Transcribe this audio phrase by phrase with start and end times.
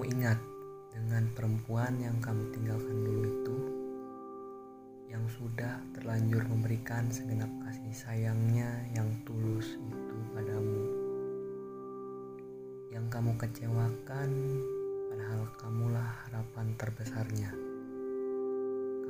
[0.00, 0.40] Ingat
[0.90, 3.56] dengan perempuan yang kamu tinggalkan dulu itu
[5.10, 10.84] yang sudah terlanjur memberikan segenap kasih sayangnya yang tulus itu padamu.
[12.94, 14.30] Yang kamu kecewakan
[15.10, 17.50] padahal kamulah harapan terbesarnya.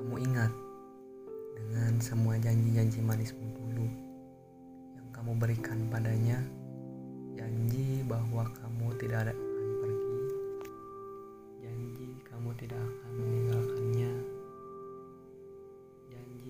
[0.00, 0.52] Kamu ingat
[1.58, 3.86] dengan semua janji-janji manismu dulu
[4.96, 6.40] yang kamu berikan padanya,
[7.36, 9.34] janji bahwa kamu tidak ada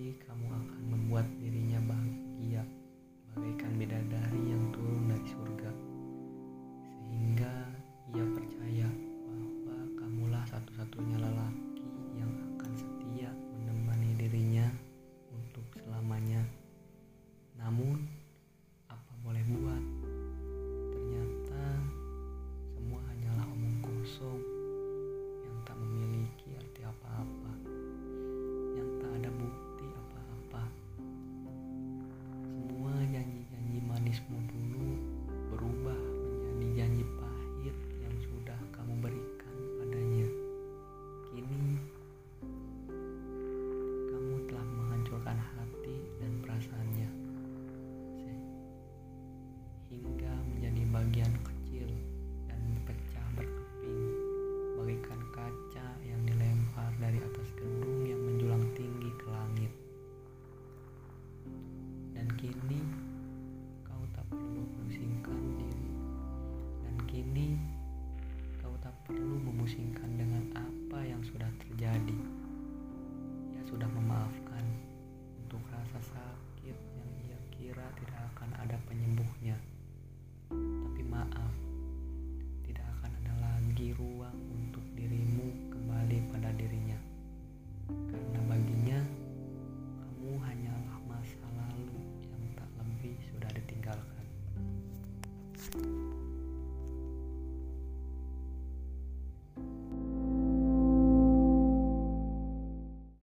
[0.09, 2.65] kamu akan membuat dirinya bahagia.
[3.31, 5.71] Bagaikan bidadari yang turun dari surga.
[7.05, 7.53] Sehingga
[8.17, 8.89] ia percaya
[9.29, 11.85] bahwa kamulah satu-satunya lelaki
[12.17, 13.29] yang akan setia
[13.61, 14.67] menemani dirinya
[15.29, 16.41] untuk selamanya.
[17.61, 18.09] Namun
[69.71, 70.00] watching.